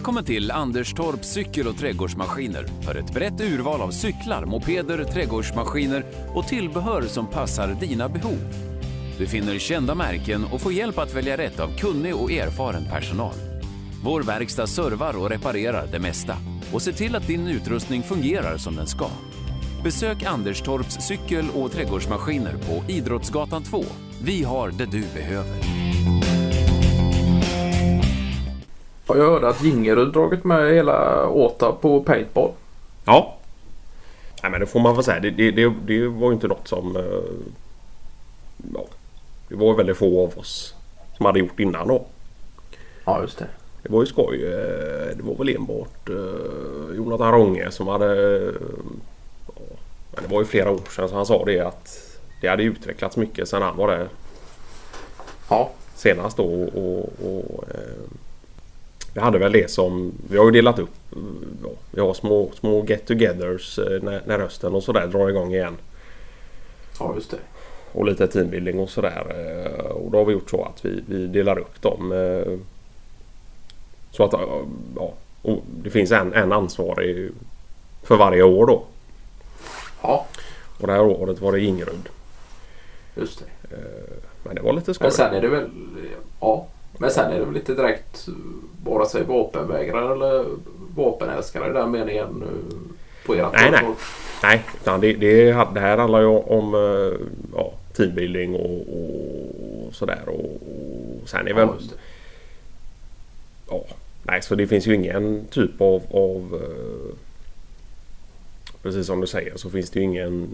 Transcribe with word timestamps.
Välkommen 0.00 0.24
till 0.24 0.50
Anderstorp 0.50 1.24
cykel 1.24 1.66
och 1.66 1.76
trädgårdsmaskiner 1.76 2.66
för 2.84 2.94
ett 2.94 3.14
brett 3.14 3.40
urval 3.40 3.80
av 3.80 3.90
cyklar, 3.90 4.44
mopeder, 4.44 5.04
trädgårdsmaskiner 5.04 6.04
och 6.34 6.46
tillbehör 6.46 7.02
som 7.02 7.26
passar 7.26 7.76
dina 7.80 8.08
behov. 8.08 8.38
Du 9.18 9.26
finner 9.26 9.58
kända 9.58 9.94
märken 9.94 10.44
och 10.44 10.60
får 10.60 10.72
hjälp 10.72 10.98
att 10.98 11.14
välja 11.14 11.36
rätt 11.36 11.60
av 11.60 11.76
kunnig 11.78 12.14
och 12.14 12.32
erfaren 12.32 12.84
personal. 12.90 13.34
Vår 14.04 14.22
verkstad 14.22 14.66
servar 14.66 15.16
och 15.16 15.30
reparerar 15.30 15.86
det 15.92 15.98
mesta 15.98 16.36
och 16.72 16.82
ser 16.82 16.92
till 16.92 17.16
att 17.16 17.26
din 17.26 17.48
utrustning 17.48 18.02
fungerar 18.02 18.56
som 18.56 18.76
den 18.76 18.86
ska. 18.86 19.06
Besök 19.84 20.22
Anderstorps 20.22 21.06
cykel 21.06 21.44
och 21.54 21.72
trädgårdsmaskiner 21.72 22.52
på 22.52 22.92
Idrottsgatan 22.92 23.62
2. 23.62 23.84
Vi 24.22 24.42
har 24.44 24.70
det 24.70 24.86
du 24.86 25.04
behöver. 25.14 25.56
Jag 29.18 29.30
hörde 29.30 29.48
att 29.48 29.62
Gingerud 29.62 30.12
dragit 30.12 30.44
med 30.44 30.74
hela 30.74 31.28
Åta 31.28 31.72
på 31.72 32.00
paintball. 32.02 32.50
Ja. 33.04 33.36
Nej 34.42 34.50
men 34.50 34.60
det 34.60 34.66
får 34.66 34.80
man 34.80 34.94
väl 34.94 35.04
säga. 35.04 35.20
Det, 35.20 35.30
det, 35.30 35.50
det, 35.50 35.72
det 35.86 36.08
var 36.08 36.28
ju 36.28 36.34
inte 36.34 36.48
något 36.48 36.68
som... 36.68 36.96
eh, 36.96 37.02
Ja, 38.74 38.84
det 39.48 39.54
var 39.54 39.74
väldigt 39.74 39.96
få 39.96 40.24
av 40.24 40.38
oss 40.38 40.74
som 41.16 41.26
hade 41.26 41.38
gjort 41.38 41.60
innan 41.60 41.88
då. 41.88 42.04
Ja, 43.04 43.20
just 43.22 43.38
det. 43.38 43.46
Det 43.82 43.92
var 43.92 44.00
ju 44.00 44.06
skoj. 44.06 44.44
eh, 44.46 45.16
Det 45.16 45.22
var 45.22 45.34
väl 45.34 45.48
enbart 45.56 46.08
eh, 46.08 46.96
Jonathan 46.96 47.32
Ronge 47.32 47.70
som 47.70 47.88
hade... 47.88 48.14
Ja, 49.46 49.52
men 50.14 50.22
det 50.28 50.34
var 50.34 50.40
ju 50.40 50.46
flera 50.46 50.70
år 50.70 50.80
sedan 50.96 51.08
så 51.08 51.14
han 51.16 51.26
sa 51.26 51.44
det 51.44 51.60
att 51.60 51.98
det 52.40 52.48
hade 52.48 52.62
utvecklats 52.62 53.16
mycket 53.16 53.48
sedan 53.48 53.62
han 53.62 53.76
var 53.76 53.88
där 53.88 54.08
Ja, 55.50 55.70
senast 55.94 56.36
då. 56.36 56.44
Och, 56.62 57.12
och, 57.24 57.64
eh, 57.68 58.10
vi 59.14 59.20
hade 59.20 59.38
väl 59.38 59.52
det 59.52 59.70
som... 59.70 60.12
Vi 60.30 60.38
har 60.38 60.44
ju 60.44 60.50
delat 60.50 60.78
upp. 60.78 60.90
Ja, 61.62 61.68
vi 61.90 62.00
har 62.00 62.14
små, 62.14 62.50
små 62.60 62.84
get-togethers 62.84 63.78
eh, 63.78 64.02
när, 64.02 64.22
när 64.26 64.38
hösten 64.38 64.74
och 64.74 64.82
sådär 64.82 65.06
drar 65.06 65.28
igång 65.28 65.54
igen. 65.54 65.76
ja 66.98 67.12
just 67.14 67.30
det. 67.30 67.36
Och 67.92 68.04
lite 68.06 68.26
teambuilding 68.28 68.78
och 68.80 68.90
sådär. 68.90 69.24
eh, 69.30 69.90
Och 69.90 70.10
då 70.10 70.18
har 70.18 70.24
vi 70.24 70.32
gjort 70.32 70.50
så 70.50 70.64
att 70.64 70.84
vi, 70.84 71.02
vi 71.06 71.26
delar 71.26 71.58
upp 71.58 71.82
dem. 71.82 72.12
eh, 72.12 72.58
Så 74.10 74.24
att 74.24 74.32
ja, 74.96 75.12
det 75.82 75.90
finns 75.90 76.10
en, 76.12 76.32
en 76.34 76.52
ansvarig 76.52 77.30
för 78.02 78.16
varje 78.16 78.42
år 78.42 78.66
då. 78.66 78.82
Ja, 80.02 80.26
Och 80.80 80.86
det 80.86 80.92
här 80.92 81.02
året 81.02 81.40
var 81.40 81.52
det 81.52 81.60
Ingerud. 81.60 82.08
just 83.16 83.38
det. 83.38 83.76
Men 84.42 84.54
det 84.54 84.62
var 84.62 84.72
lite 84.72 84.94
skoj. 84.94 85.04
Men 85.04 85.12
sen 85.12 85.34
är 85.34 85.40
det 85.40 85.48
väl... 85.48 85.70
Ja. 86.40 86.66
Men 87.00 87.10
sen 87.10 87.32
är 87.32 87.38
det 87.38 87.44
väl 87.44 87.56
inte 87.56 87.74
direkt 87.74 88.28
vare 88.84 89.06
sig 89.06 89.22
vapenvägrare 89.24 90.14
eller 90.14 90.44
vapenälskare 90.94 91.70
i 91.70 91.72
den 91.72 91.90
meningen 91.90 92.42
eh, 92.42 93.26
på 93.26 93.34
ert 93.34 93.52
Nej, 93.52 93.70
nej. 93.70 93.84
Nej, 94.42 94.62
utan 94.80 95.00
det, 95.00 95.12
det, 95.12 95.44
det 95.74 95.80
här 95.80 95.98
handlar 95.98 96.20
ju 96.20 96.26
om 96.26 96.74
eh, 96.74 97.26
ja, 97.56 97.72
teambuilding 97.96 98.54
och, 98.54 98.80
och 98.80 99.94
sådär. 99.94 100.22
Och, 100.26 100.44
och 101.22 101.28
sen 101.28 101.48
är 101.48 101.54
väl... 101.54 101.68
Ja, 101.68 101.74
det. 101.78 101.94
Ja, 103.68 103.84
nej, 104.22 104.42
så 104.42 104.54
det 104.54 104.66
finns 104.66 104.86
ju 104.86 104.94
ingen 104.94 105.44
typ 105.50 105.80
av... 105.80 106.02
av 106.10 106.60
eh, 106.62 107.16
precis 108.82 109.06
som 109.06 109.20
du 109.20 109.26
säger 109.26 109.56
så 109.56 109.70
finns 109.70 109.90
det 109.90 109.98
ju 109.98 110.04
ingen... 110.04 110.48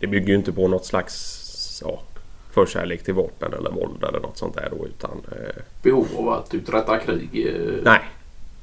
Det 0.00 0.06
bygger 0.06 0.28
ju 0.28 0.34
inte 0.34 0.52
på 0.52 0.68
något 0.68 0.86
slags 0.86 1.82
ja, 1.84 2.00
förkärlek 2.66 3.02
till 3.04 3.14
vapen 3.14 3.52
eller 3.54 3.70
våld 3.70 4.04
eller 4.04 4.20
något 4.20 4.38
sånt 4.38 4.54
där 4.54 4.68
då 4.78 4.86
utan... 4.86 5.22
Eh, 5.32 5.62
Behov 5.82 6.06
av 6.18 6.28
att 6.28 6.54
uträtta 6.54 6.98
krig. 6.98 7.46
eh, 7.46 7.82
nej. 7.84 8.00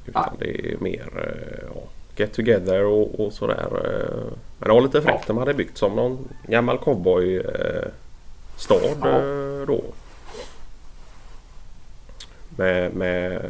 Utan 0.06 0.36
det 0.38 0.72
är 0.72 0.76
mer 0.78 1.08
eh, 1.16 1.68
ja, 1.74 1.80
get 2.16 2.32
together 2.32 2.84
och, 2.84 3.20
och 3.20 3.32
sådär. 3.32 3.66
eh. 3.72 4.32
Men 4.58 4.68
det 4.68 4.74
var 4.74 4.80
lite 4.80 5.02
fräckt. 5.02 5.26
De 5.26 5.36
hade 5.38 5.54
byggt 5.54 5.78
som 5.78 5.96
någon 5.96 6.28
gammal 6.48 6.78
cowboy 6.78 7.36
eh, 7.36 7.88
Ja. 8.70 8.76
eh, 9.08 9.66
då. 9.66 9.84
Med, 12.56 12.94
med 12.94 13.42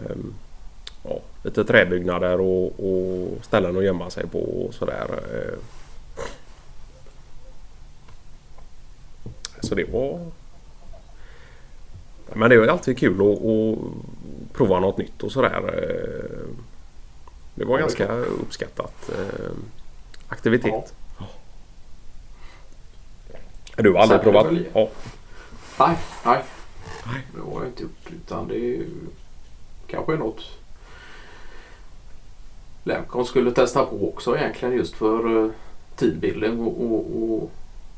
ja, 1.05 1.19
lite 1.43 1.65
träbyggnader 1.65 2.41
och, 2.41 2.65
och 2.65 3.29
ställen 3.45 3.77
att 3.79 3.85
gömma 3.85 4.11
sig 4.11 4.27
på 4.27 4.39
och 4.67 4.75
sådär. 4.75 5.07
Så 9.61 9.75
det 9.75 9.85
var... 9.93 10.21
Men 12.37 12.51
det 12.51 12.57
är 12.57 12.69
alltid 12.69 12.99
kul 12.99 13.21
att, 13.21 13.39
att 13.45 13.79
prova 14.53 14.81
något 14.81 14.99
nytt 14.99 15.23
och 15.23 15.33
sådär. 15.33 15.57
eh. 15.57 16.49
Det 17.55 17.65
var 17.65 17.73
Ja, 17.73 17.77
det 17.77 17.81
ganska 17.83 18.13
uppskattat 18.17 19.11
eh, 19.11 19.51
aktivitet. 20.29 20.95
Du 23.77 23.93
har 23.93 24.01
aldrig 24.01 24.21
det 24.21 24.25
provat? 24.25 24.47
Ja. 24.75 24.89
Nej, 25.79 25.97
nej. 26.25 26.43
Nej. 27.07 27.27
Det 27.35 27.41
har 27.41 27.61
jag 27.61 27.67
inte 27.67 27.83
gjort. 27.83 28.11
Utan 28.11 28.49
det 28.49 28.77
är 28.77 28.87
kanske 29.87 30.13
är 30.13 30.17
något 30.17 30.41
Lemcon 32.85 33.27
skulle 33.27 33.53
testa 33.53 33.85
på 33.87 34.09
också 34.09 34.37
egentligen 34.37 34.75
just 34.75 34.95
för 34.95 35.27
uh, 35.27 35.51
teambuilding 35.97 36.61
och, 36.61 36.83
och, 36.83 37.33
och 37.43 37.51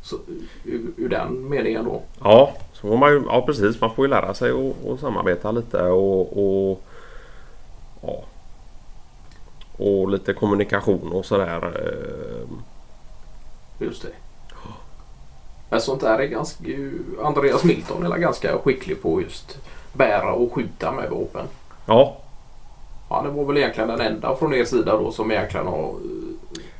så, 0.02 0.16
ur, 0.64 0.92
ur 0.96 1.08
den 1.08 1.48
meningen 1.48 1.84
då. 1.84 2.02
Ja, 2.22 2.52
så 2.72 2.88
får 2.88 2.96
man 2.96 3.10
ju, 3.12 3.22
ja 3.26 3.42
precis. 3.46 3.80
Man 3.80 3.94
får 3.94 4.04
ju 4.04 4.10
lära 4.10 4.34
sig 4.34 4.50
att 4.92 5.00
samarbeta 5.00 5.50
lite 5.50 5.82
och, 5.82 6.38
och 6.70 6.82
ja. 8.02 8.22
Och 9.78 10.08
lite 10.08 10.32
kommunikation 10.34 11.12
och 11.12 11.24
sådär. 11.26 11.64
eh. 11.64 12.48
Just 13.86 14.02
det. 14.02 14.08
Men 15.70 15.80
sånt 15.80 16.00
där 16.00 16.18
är 16.18 16.26
ganska... 16.26 16.64
Andreas 17.22 17.64
Milton 17.64 18.12
är 18.12 18.16
ganska 18.18 18.58
skicklig 18.58 19.02
på 19.02 19.20
just 19.22 19.58
bära 19.92 20.32
och 20.32 20.52
skjuta 20.52 20.92
med 20.92 21.10
vapen. 21.10 21.46
Ja, 21.86 22.16
Han 23.08 23.36
var 23.36 23.44
väl 23.44 23.56
egentligen 23.56 23.88
den 23.88 24.00
enda 24.00 24.36
från 24.36 24.54
er 24.54 24.64
sida 24.64 24.96
då 24.96 25.12
som 25.12 25.30
egentligen 25.30 25.66
har 25.66 25.94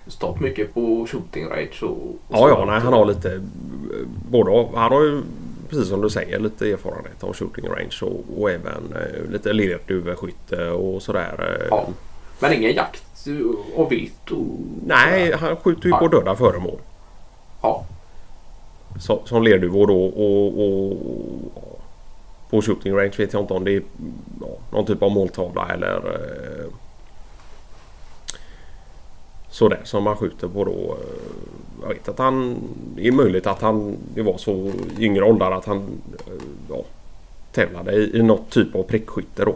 stått 0.09 0.41
mycket 0.41 0.75
på 0.75 1.07
shooting 1.11 1.45
range 1.49 1.79
och, 1.83 1.89
och 1.89 2.17
ja, 2.29 2.49
ja 2.49 2.65
nej, 2.65 2.81
han 2.81 2.93
har 2.93 3.05
lite 3.05 3.33
eh, 3.35 3.41
både 4.31 4.67
Han 4.75 4.93
har 4.93 5.03
ju 5.03 5.23
precis 5.69 5.89
som 5.89 6.01
du 6.01 6.11
säger 6.11 6.39
lite 6.39 6.71
erfarenhet 6.73 7.25
av 7.25 7.33
shooting 7.35 7.69
range 7.69 7.99
och, 8.03 8.25
och 8.43 8.51
även 8.51 8.95
eh, 8.97 9.31
lite 9.31 9.53
lerduveskytte 9.53 10.71
och 10.71 11.03
sådär. 11.03 11.59
eh. 11.61 11.67
Ja. 11.71 11.87
Men 12.41 12.53
ingen 12.53 12.73
jakt 12.75 13.03
av 13.77 13.89
vilt? 13.89 14.31
Och, 14.31 14.45
Nej, 14.87 15.33
han 15.33 15.57
skjuter 15.57 15.87
ju 15.87 15.93
på 15.93 16.05
Ja. 16.05 16.09
döda 16.09 16.37
föremål. 16.37 16.79
Ja, 17.63 17.85
Som, 19.01 19.19
som 19.25 19.43
lerduvor 19.43 19.87
då 19.87 20.05
och, 20.05 20.47
och, 20.65 20.93
och 20.93 21.81
på 22.51 22.63
shooting 22.63 22.93
range 22.97 23.13
vet 23.19 23.33
jag 23.33 23.43
inte 23.43 23.55
om 23.55 23.65
det 23.65 23.73
är 23.77 23.83
ja, 24.41 24.47
någon 24.73 24.87
typ 24.87 25.03
av 25.03 25.11
måltavla 25.11 25.69
eller 25.75 25.97
eh, 25.97 26.67
sådär 29.59 29.81
som 29.85 30.03
man 30.03 30.17
skjuter 30.17 30.49
på 30.49 30.65
då. 30.65 30.71
eh, 30.71 31.83
Jag 31.83 31.89
vet 31.89 32.09
att 32.09 32.19
han, 32.19 32.57
det 32.97 33.09
är 33.09 33.13
möjligt 33.13 33.47
att 33.47 33.61
han, 33.63 33.97
det 34.15 34.23
var 34.23 34.39
så 34.39 34.53
i 34.99 35.05
yngre 35.05 35.25
åldrar 35.25 35.53
att 35.53 35.65
han 35.65 35.79
eh, 35.79 36.33
ja, 36.71 36.83
tävlade 37.53 37.93
i, 37.93 38.17
i 38.19 38.23
något 38.23 38.51
typ 38.51 38.75
av 38.75 38.83
prickskytte 38.83 39.45
då. 39.45 39.55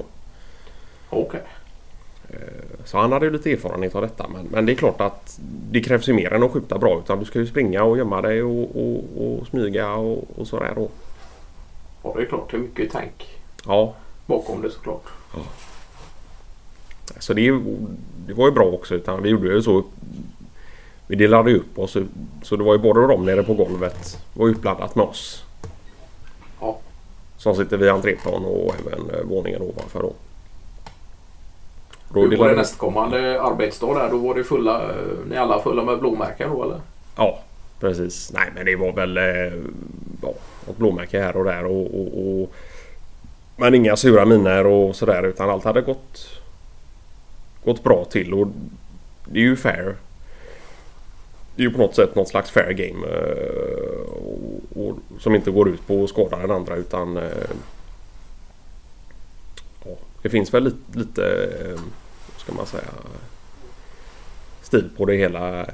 okej. 1.10 1.40
Så 2.84 2.98
han 2.98 3.12
hade 3.12 3.24
ju 3.26 3.32
lite 3.32 3.52
erfarenhet 3.52 3.94
av 3.94 4.02
detta. 4.02 4.26
Men, 4.28 4.46
men 4.50 4.66
det 4.66 4.72
är 4.72 4.76
klart 4.76 5.00
att 5.00 5.38
det 5.70 5.80
krävs 5.80 6.08
ju 6.08 6.12
mer 6.12 6.32
än 6.32 6.42
att 6.42 6.50
skjuta 6.50 6.78
bra. 6.78 6.98
Utan 7.04 7.18
du 7.18 7.24
ska 7.24 7.38
ju 7.38 7.46
springa 7.46 7.84
och 7.84 7.98
gömma 7.98 8.22
dig 8.22 8.42
och, 8.42 8.76
och, 8.76 9.04
och 9.16 9.46
smyga 9.46 9.92
och, 9.94 10.24
och 10.36 10.46
sådär 10.46 10.72
då. 10.76 10.88
Ja, 12.02 12.12
det 12.16 12.22
är 12.22 12.26
klart. 12.26 12.50
Det 12.50 12.56
är 12.56 12.60
mycket 12.60 12.92
tänk 12.92 13.28
Ja, 13.66 13.94
bakom 14.26 14.62
det 14.62 14.70
såklart. 14.70 15.02
så 17.18 17.32
det, 17.34 17.40
är 17.40 17.44
ju- 17.44 17.76
det 18.26 18.34
var 18.34 18.46
ju 18.46 18.52
bra 18.52 18.64
också. 18.64 18.94
Utan 18.94 19.22
vi 19.22 19.28
gjorde 19.28 19.48
ju 19.48 19.62
så. 19.62 19.84
Vi 21.06 21.16
delade 21.16 21.54
upp 21.54 21.78
oss. 21.78 21.96
Så 22.42 22.56
det 22.56 22.64
var 22.64 22.72
ju 22.72 22.78
både 22.78 23.06
de 23.06 23.24
nere 23.24 23.42
på 23.42 23.54
golvet 23.54 24.18
var 24.34 24.46
ju 24.46 24.54
uppladdat 24.54 24.94
med 24.94 25.06
oss. 25.06 25.44
Ja. 26.60 26.78
Som 27.36 27.56
sitter 27.56 27.76
vid 27.76 27.88
entréplan 27.88 28.44
och 28.44 28.74
även 28.80 29.10
eh, 29.10 29.24
våningen 29.24 29.62
ovanför 29.62 30.02
då. 30.02 30.12
Då 32.14 32.26
delade 32.26 32.50
det 32.50 32.56
nästkommande 32.56 33.42
arbetsdag 33.42 33.94
där? 33.94 34.10
Då 34.10 34.18
var 34.18 34.34
det 34.34 34.44
fulla, 34.44 34.82
eh, 34.82 34.96
ni 35.30 35.36
alla 35.36 35.62
fulla 35.62 35.84
med 35.84 35.98
blåmärken 35.98 36.50
då 36.50 36.64
eller? 36.64 36.80
Ja, 37.16 37.38
precis. 37.80 38.32
Nej, 38.34 38.50
men 38.54 38.66
det 38.66 38.76
var 38.76 38.92
väl 38.92 39.16
eh, 39.16 39.24
ja, 40.22 40.32
ett 40.70 40.76
blåmärke 40.76 41.20
här 41.20 41.36
och 41.36 41.44
där. 41.44 41.64
Och, 41.64 42.00
och, 42.00 42.40
och, 42.42 42.52
men 43.56 43.74
inga 43.74 43.96
sura 43.96 44.24
miner 44.24 44.66
och 44.66 44.96
sådär. 44.96 45.22
Utan 45.22 45.50
allt 45.50 45.64
hade 45.64 45.80
gått, 45.80 46.41
gått 47.64 47.82
bra 47.82 48.04
till. 48.04 48.34
Och 48.34 48.46
det 49.24 49.38
är 49.38 49.42
ju 49.42 49.56
fair. 49.56 49.96
Det 51.56 51.62
är 51.62 51.66
ju 51.66 51.72
på 51.72 51.78
något 51.78 51.94
sätt 51.94 52.14
något 52.14 52.28
slags 52.28 52.50
fair 52.50 52.72
game. 52.72 53.06
eh, 53.06 54.12
Och, 54.12 54.86
och, 54.88 54.98
som 55.20 55.34
inte 55.34 55.50
går 55.50 55.68
ut 55.68 55.86
på 55.86 56.04
att 56.04 56.10
skada 56.10 56.36
den 56.36 56.50
andra 56.50 56.76
utan... 56.76 57.16
eh, 57.16 57.22
Ja, 59.84 59.90
det 60.22 60.28
finns 60.30 60.54
väl 60.54 60.64
lite, 60.64 60.98
lite 60.98 61.24
eh, 61.64 61.80
ska 62.36 62.52
man 62.52 62.66
säga, 62.66 62.82
stil 64.62 64.90
på 64.96 65.04
det 65.04 65.16
hela. 65.16 65.66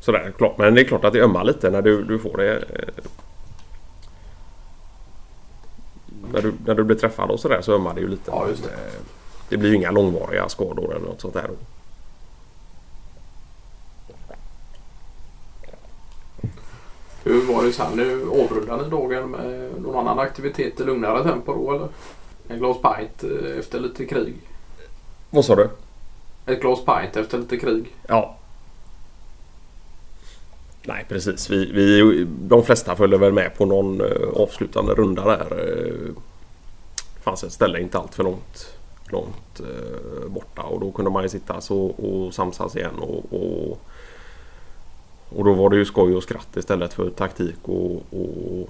Sådär, 0.00 0.32
klart. 0.38 0.58
Men 0.58 0.74
det 0.74 0.80
är 0.80 0.84
klart 0.84 1.04
att 1.04 1.12
det 1.12 1.20
ömmar 1.22 1.44
lite 1.44 1.70
när 1.70 1.82
du, 1.82 2.04
du 2.04 2.18
får 2.18 2.36
det. 2.36 2.64
När 6.32 6.42
du, 6.42 6.52
när 6.66 6.74
du 6.74 6.84
blir 6.84 6.96
träffad 6.96 7.30
och 7.30 7.40
sådär 7.40 7.60
så 7.62 7.74
ömmar 7.74 7.94
det 7.94 8.00
ju 8.00 8.08
lite. 8.08 8.30
Ja, 8.30 8.48
just 8.48 8.64
det. 8.64 8.70
Eh, 9.50 9.50
Det 9.50 9.56
blir 9.56 9.70
ju 9.70 9.76
inga 9.76 9.90
långvariga 9.90 10.48
skador 10.48 10.96
eller 10.96 11.06
något 11.06 11.20
sånt 11.20 11.34
där. 11.34 11.50
Hur 17.24 17.52
var 17.52 17.64
det 17.64 17.72
sen? 17.72 17.92
Nu 17.96 18.28
avrundar 18.30 18.82
ni 18.82 18.88
dagen 18.90 19.30
med 19.30 19.70
någon 19.82 19.96
annan 19.96 20.18
aktivitet 20.18 20.80
i 20.80 20.84
lugnare 20.84 21.22
tempo 21.24 21.54
då 21.54 21.72
eller? 21.74 21.88
En 22.48 22.58
glas 22.58 22.76
pint 22.76 23.24
eh, 23.32 23.58
efter 23.58 23.80
lite 23.80 24.04
krig. 24.06 24.34
Vad 25.30 25.44
sa 25.44 25.56
du? 25.56 25.68
Ett 26.46 26.60
glas 26.60 26.78
pint 26.84 27.16
efter 27.16 27.38
lite 27.38 27.56
krig. 27.56 27.94
Ja. 28.08 28.36
Nej 30.82 31.04
precis. 31.08 31.50
Vi, 31.50 31.72
vi, 31.72 32.24
de 32.28 32.62
flesta 32.62 32.96
följde 32.96 33.18
väl 33.18 33.32
med 33.32 33.54
på 33.56 33.66
någon 33.66 34.00
eh, 34.00 34.28
avslutande 34.36 34.94
runda 34.94 35.24
där. 35.24 35.46
Eh, 35.52 36.14
Det 37.16 37.22
fanns 37.22 37.44
ett 37.44 37.52
ställe 37.52 37.80
inte 37.80 37.98
allt 37.98 38.14
för 38.14 38.24
långt, 38.24 38.74
långt 39.12 39.60
eh, 39.60 40.28
borta 40.28 40.62
och 40.62 40.80
då 40.80 40.92
kunde 40.92 41.10
man 41.10 41.22
ju 41.22 41.28
sitta 41.28 41.60
så 41.60 41.86
och 41.86 42.34
samsas 42.34 42.76
igen. 42.76 42.98
Och, 42.98 43.24
och, 43.32 43.80
och 45.28 45.44
då 45.44 45.52
var 45.52 45.70
det 45.70 45.76
ju 45.76 45.84
skoj 45.84 46.16
och 46.16 46.22
skratt 46.22 46.56
istället 46.56 46.94
för 46.94 47.10
taktik 47.10 47.58
och, 47.62 48.02
och 48.10 48.68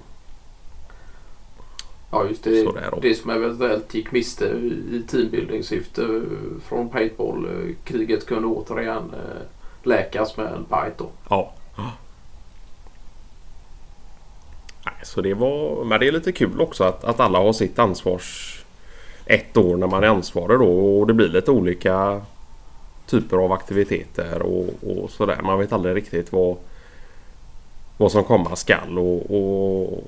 Ja 2.11 2.25
just 2.27 2.43
det. 2.43 2.63
Sådär. 2.63 2.93
Det 3.01 3.15
som 3.15 3.29
eventuellt 3.29 3.93
gick 3.93 4.11
miste 4.11 4.45
i 4.45 5.03
teambuilding-syfte 5.07 6.01
eh, 6.01 6.61
från 6.67 6.89
paintball-kriget 6.89 8.25
kunde 8.25 8.47
återigen 8.47 9.03
eh, 9.13 9.41
läkas 9.83 10.37
med 10.37 10.45
en 10.45 10.65
då. 10.97 11.09
Ja. 11.29 11.53
Nej, 14.85 14.93
så 15.03 15.21
det 15.21 15.33
var... 15.33 15.83
Men 15.83 15.99
det 15.99 16.07
är 16.07 16.11
lite 16.11 16.31
kul 16.31 16.61
också 16.61 16.83
att, 16.83 17.03
att 17.03 17.19
alla 17.19 17.39
har 17.39 17.53
sitt 17.53 17.79
ansvars... 17.79 18.57
Ett 19.31 19.57
år 19.57 19.77
när 19.77 19.87
man 19.87 20.03
är 20.03 20.07
ansvarig 20.07 20.59
då 20.59 20.99
och 20.99 21.07
det 21.07 21.13
blir 21.13 21.27
lite 21.27 21.51
olika 21.51 22.21
typer 23.05 23.37
av 23.37 23.51
aktiviteter 23.51 24.41
och, 24.41 24.65
och 24.87 25.09
sådär. 25.09 25.39
Man 25.43 25.59
vet 25.59 25.73
aldrig 25.73 25.95
riktigt 25.95 26.31
vad, 26.31 26.57
vad 27.97 28.11
som 28.11 28.23
komma 28.23 28.55
skall 28.55 28.97
och, 28.97 29.31
och 29.31 30.03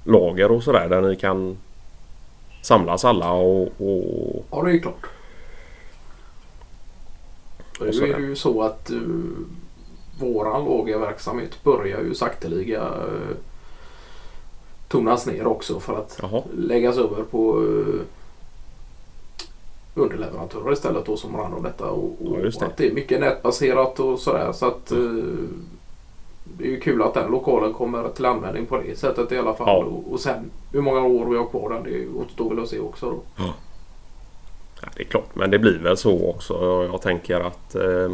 lager 0.04 0.50
och 0.50 0.62
sådär 0.62 0.88
där 0.88 1.00
ni 1.00 1.16
kan 1.16 1.56
samlas 2.62 3.04
alla 3.04 3.32
och, 3.32 3.62
och 3.62 4.44
ja 4.50 4.62
det 4.62 4.72
är 4.72 4.78
klart. 4.78 5.06
Nu 7.80 7.86
är 7.86 8.19
det 8.19 8.26
ju 8.26 8.36
så 8.36 8.62
att 8.62 8.90
uh, 8.90 9.00
våran 10.20 10.64
lagerverksamhet 10.64 11.64
börjar 11.64 12.00
ju 12.00 12.14
sakteliga 12.14 12.82
uh, 12.82 13.36
tonas 14.88 15.26
ner 15.26 15.46
också 15.46 15.80
för 15.80 15.98
att 15.98 16.19
jaha. 16.22 16.42
läggas 16.56 16.98
över 16.98 17.22
på 17.22 17.60
uh, 17.60 18.00
underleverantörer 19.98 20.72
istället 20.72 21.06
då 21.06 21.16
som 21.16 21.34
har 21.34 21.42
hand 21.42 21.54
om 21.54 21.62
detta. 21.62 21.90
Och, 21.90 22.04
och 22.04 22.38
Ja, 22.38 22.50
det. 22.60 22.62
att 22.66 22.76
det 22.76 22.86
är 22.86 22.92
mycket 22.92 23.20
nätbaserat 23.20 24.00
och 24.00 24.18
sådär. 24.18 24.52
Så 24.52 24.66
att 24.66 24.90
eh, 24.90 24.98
det 26.58 26.64
är 26.64 26.68
ju 26.68 26.80
kul 26.80 27.02
att 27.02 27.14
den 27.14 27.30
lokalen 27.30 27.72
kommer 27.72 28.08
till 28.08 28.26
användning 28.26 28.66
på 28.66 28.78
det 28.78 28.98
sättet 28.98 29.32
i 29.32 29.38
alla 29.38 29.54
fall. 29.54 29.66
Ja. 29.68 29.84
Och, 29.84 30.12
och 30.12 30.20
sen 30.20 30.50
hur 30.72 30.80
många 30.80 31.00
år 31.00 31.26
vi 31.26 31.36
har 31.36 31.46
kvar 31.46 31.70
den 31.70 31.82
det 31.82 32.08
återstår 32.20 32.50
väl 32.50 32.62
att 32.62 32.68
se 32.68 32.78
också 32.78 33.10
då. 33.10 33.18
Ja, 34.82 34.88
det 34.96 35.02
är 35.02 35.06
klart, 35.06 35.34
men 35.34 35.50
det 35.50 35.58
blir 35.58 35.78
väl 35.78 35.96
så 35.96 36.30
också. 36.30 36.54
Jag 36.92 37.02
tänker 37.02 37.40
att... 37.40 37.74
Eh, 37.74 38.10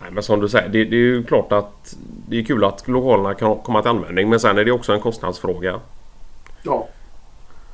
nej, 0.00 0.10
men 0.10 0.22
som 0.22 0.40
du 0.40 0.48
säger, 0.48 0.68
det, 0.68 0.84
det 0.84 0.96
är 0.96 1.00
ju 1.00 1.24
klart 1.24 1.52
att 1.52 1.96
det 2.28 2.38
är 2.38 2.44
kul 2.44 2.64
att 2.64 2.88
lokalerna 2.88 3.34
kan 3.34 3.56
komma 3.58 3.82
till 3.82 3.90
användning. 3.90 4.28
Men 4.28 4.40
sen 4.40 4.58
är 4.58 4.64
det 4.64 4.72
också 4.72 4.92
en 4.92 5.00
kostnadsfråga. 5.00 5.80
Ja, 6.62 6.88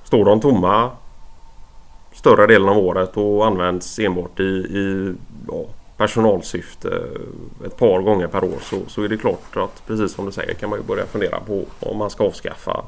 Står 0.07 0.25
de 0.25 0.41
tomma 0.41 0.91
större 2.15 2.47
delen 2.47 2.69
av 2.69 2.79
året 2.79 3.17
och 3.17 3.47
används 3.47 3.99
enbart 3.99 4.41
i, 4.41 4.43
i 4.43 5.15
ja, 5.49 5.65
personalsyfte 5.97 6.89
ett 7.67 7.77
par 7.77 8.03
gånger 8.03 8.27
per 8.27 8.45
år 8.45 8.59
så, 8.63 8.77
så 8.87 9.03
är 9.03 9.09
det 9.09 9.17
klart 9.17 9.57
att 9.57 9.87
precis 9.87 10.13
som 10.13 10.27
du 10.27 10.33
säger 10.33 10.55
kan 10.55 10.71
man 10.71 10.79
ju 10.79 10.85
börja 10.85 11.07
fundera 11.07 11.41
på 11.41 11.65
om 11.81 11.97
man 11.97 12.11
ska 12.11 12.25
avskaffa. 12.25 12.85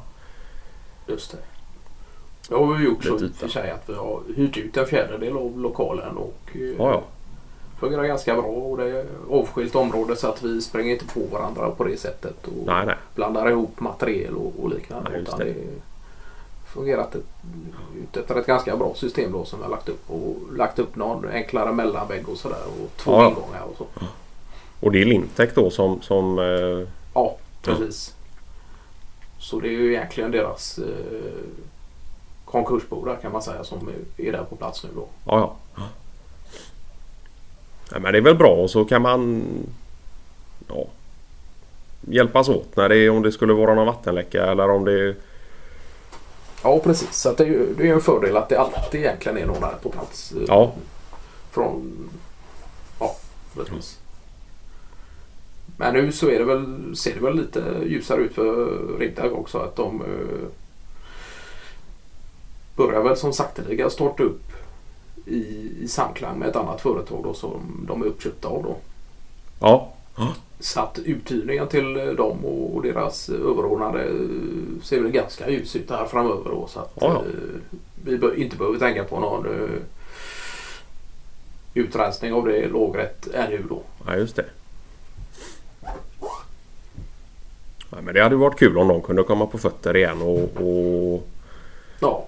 just 1.07 1.31
det. 1.31 1.37
Det 2.49 2.55
har 2.55 2.73
vi 2.73 2.85
gjort 2.85 3.03
så 3.03 3.13
Lite 3.13 3.25
i 3.25 3.29
och 3.29 3.35
för 3.35 3.47
sig 3.47 3.71
att 3.71 3.89
vi 3.89 3.93
har 3.93 4.19
hyrt 4.35 4.57
ut 4.57 4.77
en 4.77 4.85
fjärdedel 4.85 5.37
av 5.37 5.59
lokalen 5.59 6.17
och 6.17 6.39
eh, 6.53 6.61
Ja, 6.61 6.91
ja. 6.91 7.01
fungerar 7.79 8.03
ganska 8.03 8.33
bra. 8.33 8.43
Och 8.43 8.77
det 8.77 8.89
är 8.89 9.05
avskilt 9.31 9.75
område 9.75 10.15
så 10.15 10.27
att 10.27 10.43
vi 10.43 10.61
springer 10.61 10.93
inte 10.93 11.05
på 11.05 11.19
varandra 11.31 11.69
på 11.71 11.83
det 11.83 11.97
sättet. 11.99 12.47
Och 12.47 12.65
Nej, 12.65 12.85
nej. 12.85 12.95
blandar 13.15 13.49
ihop 13.49 13.79
material 13.79 14.35
och, 14.35 14.53
och 14.63 14.69
liknande. 14.69 15.09
Nej, 15.09 15.19
just 15.19 15.27
utan 15.33 15.39
det. 15.39 15.45
det 15.53 15.81
fungerat 16.73 17.15
ett, 17.15 17.25
efter 18.13 18.35
ett 18.39 18.45
ganska 18.45 18.77
bra 18.77 18.93
system 18.95 19.31
då 19.31 19.45
som 19.45 19.59
vi 19.59 19.63
har 19.63 19.71
lagt 19.71 19.89
upp. 19.89 20.09
Och 20.09 20.35
lagt 20.55 20.79
upp 20.79 20.95
någon 20.95 21.29
enklare 21.29 21.71
mellanvägg 21.71 22.29
och 22.29 22.37
sådär. 22.37 22.63
Och 22.83 22.89
två 22.97 23.11
Ja. 23.11 23.29
ingångar 23.29 23.61
och 23.61 23.77
så. 23.77 23.85
Och 24.79 24.91
det 24.91 25.01
är 25.01 25.05
Lintec 25.05 25.49
då 25.55 25.69
som, 25.69 26.01
som 26.01 26.39
eh, 26.39 26.87
Ja, 27.13 27.35
precis. 27.61 28.13
Så 29.39 29.59
det 29.59 29.67
är 29.67 29.71
ju 29.71 29.93
egentligen 29.93 30.31
deras 30.31 30.77
eh, 30.79 31.43
konkursbo 32.45 33.15
kan 33.21 33.31
man 33.31 33.41
säga 33.41 33.63
som 33.63 33.87
är, 33.87 34.27
är 34.27 34.31
där 34.31 34.43
på 34.43 34.55
plats 34.55 34.83
nu 34.83 34.89
då. 34.95 35.07
Ja, 35.25 35.39
ja. 35.75 35.83
ja. 37.91 37.99
Men 37.99 38.11
det 38.13 38.17
är 38.19 38.21
väl 38.21 38.35
bra 38.35 38.49
och 38.55 38.69
så 38.69 38.85
kan 38.85 39.01
man 39.01 39.43
ja, 40.67 40.85
hjälpas 42.01 42.49
åt 42.49 42.75
när 42.75 42.89
det 42.89 43.09
om 43.09 43.21
det 43.21 43.31
skulle 43.31 43.53
vara 43.53 43.73
någon 43.75 43.85
vattenläcka 43.85 44.45
eller 44.51 44.69
om 44.69 44.85
det 44.85 45.15
Ja 46.63 46.79
precis, 46.79 47.13
så 47.15 47.29
att 47.29 47.37
det 47.37 47.43
är 47.43 47.47
ju 47.47 47.73
det 47.77 47.83
är 47.83 47.87
ju 47.87 47.93
en 47.93 48.01
fördel 48.01 48.37
att 48.37 48.49
det 48.49 48.59
alltid 48.59 49.01
egentligen 49.01 49.37
är 49.37 49.45
någon 49.45 49.61
där 49.61 49.75
på 49.83 49.89
plats. 49.89 50.31
eh, 50.31 50.43
Ja, 50.47 50.71
Från... 51.51 52.09
Ja, 52.99 53.15
precis. 53.55 53.97
Men 55.77 55.93
nu 55.93 56.11
så 56.11 56.29
är 56.29 56.39
det 56.39 56.45
väl, 56.45 56.95
ser 56.95 57.13
det 57.13 57.19
väl 57.21 57.35
lite 57.35 57.63
ljusare 57.85 58.21
ut 58.21 58.33
för 58.35 58.77
Ringtag 58.99 59.33
också. 59.33 59.57
Att 59.57 59.75
de 59.75 60.01
eh, 60.01 60.47
börjar 62.75 63.01
väl 63.01 63.17
som 63.17 63.33
sakteliga 63.33 63.89
starta 63.89 64.23
upp 64.23 64.43
i, 65.25 65.71
i 65.81 65.87
samklang 65.87 66.39
med 66.39 66.49
ett 66.49 66.55
annat 66.55 66.81
företag 66.81 67.23
då 67.23 67.33
som 67.33 67.85
de 67.87 68.01
är 68.01 68.05
uppköpta 68.05 68.47
av 68.47 68.63
då. 68.63 68.75
Ja. 69.59 69.87
Så 70.15 70.27
att 70.75 70.99
uthyrningen 71.05 71.67
till 71.67 72.15
dem 72.15 72.45
och 72.45 72.81
deras 72.81 73.29
överordnade 73.29 74.03
eh, 74.03 74.83
ser 74.83 75.01
väl 75.01 75.11
ganska 75.11 75.49
ljus 75.49 75.75
ut 75.75 75.89
här 75.89 76.05
framöver 76.05 76.49
då. 76.49 76.67
Så 76.67 76.79
att 76.79 76.93
Ja, 77.01 77.15
eh, 77.15 77.79
vi 78.03 78.43
inte 78.43 78.57
behöver 78.57 78.79
tänka 78.79 79.03
på 79.03 79.19
någon 79.19 79.45
eh, 79.45 79.81
utrensning 81.73 82.33
av 82.33 82.45
det 82.45 82.67
lågrätt 82.67 83.27
ännu 83.33 83.63
då. 83.69 83.81
Ja, 84.05 84.15
just 84.15 84.35
det. 84.35 84.45
Ja, 87.91 87.97
men 88.01 88.13
det 88.13 88.23
hade 88.23 88.35
varit 88.35 88.59
kul 88.59 88.77
om 88.77 88.87
de 88.87 89.01
kunde 89.01 89.23
komma 89.23 89.45
på 89.45 89.57
fötter 89.57 89.97
igen 89.97 90.21
och... 90.21 90.61
och... 90.61 91.27
Ja. 91.99 92.25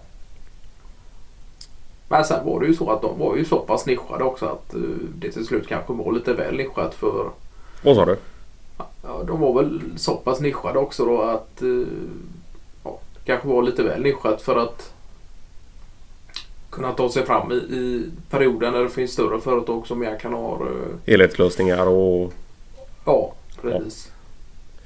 Men 2.08 2.26
sen 2.26 2.46
var 2.46 2.60
det 2.60 2.66
ju 2.66 2.74
så 2.74 2.92
att 2.92 3.02
de 3.02 3.20
var 3.20 3.36
ju 3.36 3.46
så 3.46 3.60
pass 3.60 3.86
nischade 3.86 4.24
också 4.24 4.46
att 4.46 4.74
eh, 4.74 4.80
det 5.16 5.32
till 5.32 5.46
slut 5.46 5.68
kanske 5.68 5.94
var 5.94 6.12
lite 6.12 6.34
väl 6.34 6.58
nischat 6.58 6.94
för 6.94 7.30
Vad 7.82 7.96
sa 7.96 8.06
du? 8.06 8.18
Ja, 9.04 9.24
de 9.28 9.40
var 9.40 9.64
väl 9.64 9.82
så 9.98 10.16
pass 10.16 10.40
nischade 10.40 10.80
också 10.80 11.06
då 11.06 11.22
att 11.22 11.62
eh, 11.62 11.88
ja, 12.84 13.00
det 13.14 13.20
kanske 13.26 13.48
var 13.48 13.64
lite 13.64 13.84
väl 13.84 14.02
nischat 14.02 14.42
för 14.42 14.56
att 14.56 14.94
kunna 16.70 16.92
ta 16.92 17.10
sig 17.10 17.26
fram 17.26 17.52
i, 17.52 17.56
i 17.56 18.10
perioden 18.30 18.74
när 18.74 18.84
det 18.84 18.90
finns 18.90 19.12
större 19.12 19.42
företag 19.42 19.88
som 19.88 20.04
egentligen 20.04 20.36
har 20.36 20.68
eh, 20.68 20.98
Helhetslösningar 21.06 21.88
och... 21.88 22.34
ja, 23.06 23.34
precis. 23.62 24.12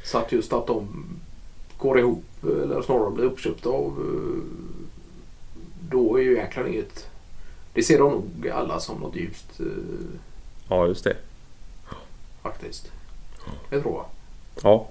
Så 0.04 0.18
att 0.18 0.32
just 0.32 0.54
att 0.54 0.68
de 0.68 1.06
går 1.78 2.00
ihop 2.00 2.24
eller 2.44 2.82
snarare 2.82 3.12
blir 3.12 3.26
uppköpta 3.26 3.70
av 3.70 3.86
eh, 3.86 4.42
då 5.90 6.18
är 6.18 6.22
ju 6.22 6.36
egentligen 6.36 6.74
inget 6.74 7.08
det 7.74 7.84
ser 7.84 8.00
de 8.00 8.12
nog 8.12 8.50
alla 8.50 8.80
som 8.80 9.00
något 9.00 9.16
ljust 9.16 9.62
Ja, 10.70 10.88
just 10.88 11.04
det. 11.04 11.16
Faktiskt. 12.46 12.92
Det 13.70 13.82
tror 13.82 13.94
jag. 13.94 14.06
Ja. 14.64 14.88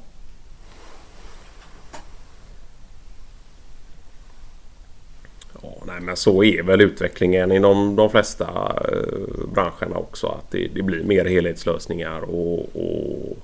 Ja, 5.63 5.73
nej 5.87 6.01
men 6.01 6.17
så 6.17 6.45
är 6.45 6.63
väl 6.63 6.81
utvecklingen 6.81 7.53
inom 7.53 7.97
de 7.97 8.11
flesta 8.11 8.47
eh, 8.93 9.47
branscherna 9.53 9.97
också. 9.97 10.27
Att 10.27 10.51
det, 10.51 10.69
det 10.75 10.83
blir 10.83 11.03
mer 11.03 11.25
helhetslösningar 11.25 12.21
och, 12.21 12.59
och 12.59 13.39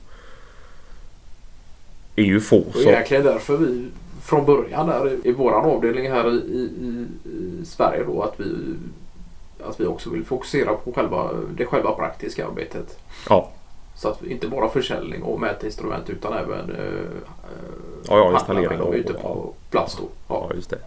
är 2.17 2.25
ju 2.25 2.41
få 2.41 2.65
Det 2.73 2.85
är 2.85 2.89
egentligen 2.89 3.25
därför 3.25 3.57
vi 3.57 3.89
från 4.23 4.47
början 4.47 4.87
där 4.87 5.17
i 5.25 5.33
våran 5.33 5.65
avdelning 5.65 6.11
här 6.11 6.31
i, 6.31 6.37
i, 6.37 7.07
i 7.25 7.65
Sverige 7.65 8.05
då 8.05 8.23
att 8.23 8.41
vi, 8.41 8.55
att 9.65 9.81
vi 9.81 9.87
också 9.87 10.11
vill 10.11 10.25
fokusera 10.25 10.75
på 10.75 10.93
själva, 10.93 11.31
det 11.57 11.67
själva 11.67 11.93
praktiska 11.93 12.47
arbetet. 12.47 12.99
Ja, 13.29 13.51
Så 14.01 14.09
att 14.09 14.23
inte 14.25 14.49
bara 14.49 14.69
försäljning 14.69 15.23
och 15.23 15.41
mätinstrument 15.41 16.11
utan 16.11 16.33
även 16.33 16.71
eh, 16.71 17.11
Ja, 18.09 18.19
ja, 18.19 18.33
installering 18.33 18.81
och- 18.81 18.95
ute 18.95 19.13
på 19.13 19.53
plats 19.71 19.97
då. 19.97 20.03
Ja. 20.29 20.47
ja 20.51 20.55
just 20.57 20.71
det. 20.71 20.79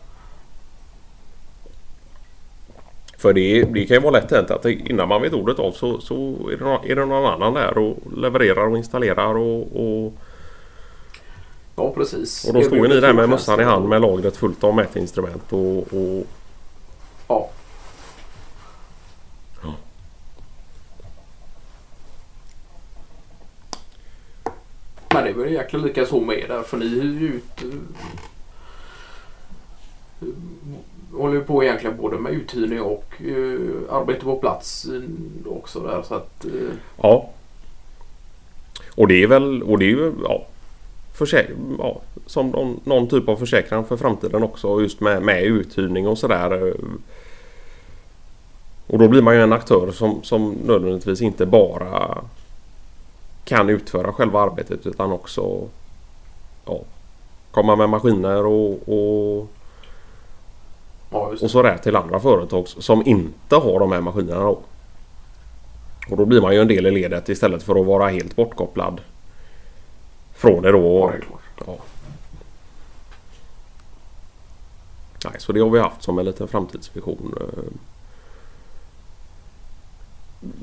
För 3.17 3.33
det, 3.33 3.63
det 3.63 3.85
kan 3.85 3.95
ju 3.97 4.01
vara 4.01 4.11
lätt 4.11 4.31
hänt 4.31 4.51
att 4.51 4.65
innan 4.65 5.07
man 5.07 5.21
vet 5.21 5.33
ordet 5.33 5.59
av 5.59 5.71
så, 5.71 5.99
så 5.99 6.35
är, 6.51 6.57
det 6.57 6.63
någon, 6.63 6.85
är 6.85 6.95
det 6.95 7.05
någon 7.05 7.25
annan 7.25 7.53
där 7.53 7.77
och 7.77 7.97
levererar 8.17 8.67
och 8.67 8.77
installerar 8.77 9.35
och, 9.37 9.59
och, 9.61 10.13
ja 11.75 11.91
precis. 11.95 12.47
och 12.47 12.53
då 12.53 12.61
står 12.61 12.87
ni 12.87 12.99
där 12.99 13.13
med 13.13 13.29
mössan 13.29 13.59
i 13.59 13.63
hand 13.63 13.89
med 13.89 14.01
lagret 14.01 14.37
fullt 14.37 14.63
av 14.63 14.75
mätinstrument 14.75 15.53
och, 15.53 15.77
och 15.77 16.23
Ja. 17.27 17.49
Men 25.13 25.23
det 25.23 25.29
är 25.29 25.33
väl 25.33 25.47
egentligen 25.47 25.85
lika 25.85 26.05
så 26.05 26.19
med 26.19 26.45
där 26.47 26.61
för 26.61 26.77
ni 26.77 26.87
hyr 26.87 27.19
ju 27.19 27.27
ut 27.27 27.63
håller 31.13 31.35
ju 31.35 31.43
på 31.43 31.63
egentligen 31.63 31.97
både 31.97 32.17
med 32.17 32.33
uthyrning 32.33 32.81
och 32.81 33.13
uh, 33.25 33.75
arbete 33.89 34.25
på 34.25 34.35
plats 34.35 34.87
också 35.45 35.79
där 35.79 36.01
så 36.01 36.15
att 36.15 36.45
uh... 36.45 36.69
Ja. 37.01 37.29
Och 38.95 39.07
det 39.07 39.23
är 39.23 39.27
väl, 39.27 39.63
och 39.63 39.79
det 39.79 39.85
är 39.85 39.89
ju, 39.89 40.13
ja, 40.23 40.45
ja 41.77 42.01
som 42.25 42.49
någon, 42.49 42.79
någon 42.83 43.07
typ 43.07 43.29
av 43.29 43.35
försäkran 43.35 43.85
för 43.85 43.97
framtiden 43.97 44.43
också 44.43 44.81
just 44.81 44.99
med, 44.99 45.21
med 45.21 45.43
uthyrning 45.43 46.07
och 46.07 46.17
sådär. 46.17 46.67
Eh. 46.67 46.73
Och 48.87 48.99
då 48.99 49.07
blir 49.07 49.21
man 49.21 49.35
ju 49.35 49.41
en 49.41 49.53
aktör 49.53 49.91
som, 49.91 50.23
som 50.23 50.51
nödvändigtvis 50.51 51.21
inte 51.21 51.45
bara 51.45 52.23
kan 53.45 53.69
utföra 53.69 54.13
själva 54.13 54.41
arbetet 54.41 54.87
utan 54.87 55.11
också 55.11 55.67
ja, 56.65 56.81
komma 57.51 57.75
med 57.75 57.89
maskiner 57.89 58.45
och, 58.45 58.89
och, 58.89 59.47
ja 61.11 61.33
och 61.41 61.51
sådär 61.51 61.77
till 61.77 61.95
andra 61.95 62.19
företag 62.19 62.67
som 62.67 63.05
inte 63.05 63.55
har 63.55 63.79
de 63.79 63.91
här 63.91 64.01
maskinerna 64.01 64.41
då. 64.41 64.59
Och 66.09 66.17
då 66.17 66.25
blir 66.25 66.41
man 66.41 66.53
ju 66.53 66.61
en 66.61 66.67
del 66.67 66.87
i 66.87 66.91
ledet 66.91 67.29
istället 67.29 67.63
för 67.63 67.79
att 67.79 67.85
vara 67.85 68.09
helt 68.09 68.35
bortkopplad 68.35 69.01
från 70.33 70.61
det 70.61 70.71
då. 70.71 71.13
Ja. 71.65 71.75
Nej, 75.25 75.35
så 75.37 75.51
det 75.51 75.59
har 75.59 75.69
vi 75.69 75.79
haft 75.79 76.03
som 76.03 76.19
en 76.19 76.25
liten 76.25 76.47
framtidsvision. 76.47 77.35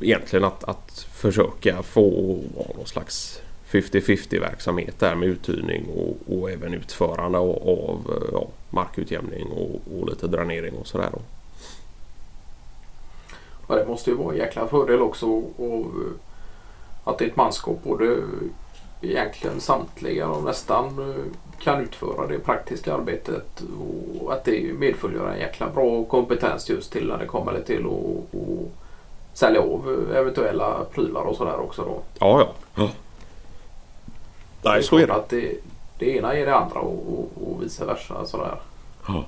Egentligen 0.01 0.45
att, 0.45 0.65
att 0.65 1.07
försöka 1.13 1.83
få 1.83 2.39
någon 2.77 2.87
slags 2.87 3.41
50-50 3.71 4.41
verksamhet 4.41 4.99
där 4.99 5.15
med 5.15 5.29
uthyrning 5.29 5.87
och, 5.87 6.39
och 6.39 6.51
även 6.51 6.75
utförande 6.75 7.39
av, 7.39 7.51
av 7.51 8.17
eh, 8.17 8.29
ja, 8.33 8.49
markutjämning 8.71 9.47
och, 9.47 10.01
och 10.01 10.09
lite 10.09 10.27
dränering 10.27 10.75
och 10.75 10.87
sådär. 10.87 11.11
Ja, 13.69 13.75
det 13.75 13.87
måste 13.87 14.11
ju 14.11 14.17
vara 14.17 14.33
en 14.33 14.39
jäkla 14.39 14.67
fördel 14.67 15.01
också 15.01 15.27
och, 15.27 15.87
att 17.05 17.19
det 17.19 17.25
är 17.25 17.29
ett 17.29 17.37
manskap 17.37 17.83
både 17.83 18.17
egentligen 19.01 19.61
samtliga 19.61 20.29
och 20.29 20.45
nästan 20.45 20.87
eh, 20.87 21.25
kan 21.59 21.83
utföra 21.83 22.27
det 22.27 22.39
praktiska 22.39 22.95
arbetet 22.95 23.63
och 24.21 24.33
att 24.33 24.45
det 24.45 24.79
medföljer 24.79 25.29
en 25.29 25.39
jäkla 25.39 25.71
bra 25.71 26.05
kompetens 26.05 26.71
just 26.71 26.93
till 26.93 27.09
när 27.09 27.19
det 27.19 27.27
kommer 27.27 27.61
till 27.61 27.87
att 27.87 27.93
att 27.93 28.80
sälja 29.41 29.61
av 29.61 30.13
eventuella 30.15 30.85
prylar 30.85 31.21
och 31.21 31.37
sådär 31.37 31.61
också 31.61 31.83
då. 31.85 32.03
Ja, 32.19 32.41
ja. 32.41 32.49
ja. 32.75 32.91
Nej, 34.63 34.83
så 34.83 34.99
är 34.99 35.07
det. 35.07 35.15
Att 35.15 35.29
det, 35.29 35.55
det 35.99 36.17
ena 36.17 36.35
är 36.35 36.47
det 36.47 36.55
andra 36.55 36.81
och, 36.81 37.13
och, 37.13 37.53
och 37.53 37.63
vice 37.63 37.85
versa 37.85 38.27
sådär. 38.27 38.55
Ja. 39.07 39.25